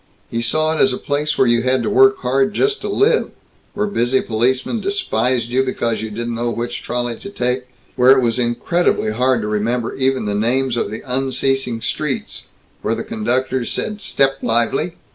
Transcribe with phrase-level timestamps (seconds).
[0.31, 3.29] He saw it as a place where you had to work hard just to live;
[3.75, 8.23] where busy policemen despised you because you didn't know which trolley to take; where it
[8.23, 12.45] was incredibly hard to remember even the names of the unceasing streets;
[12.81, 14.95] where the conductors said "Step lively!"